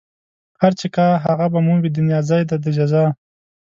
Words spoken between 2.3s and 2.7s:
دئ د